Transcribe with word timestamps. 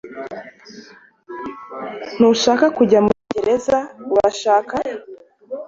Ntushaka 2.15 2.65
kujya 2.77 2.99
muri 3.05 3.19
gereza, 3.33 3.77
urashaka? 4.13 4.75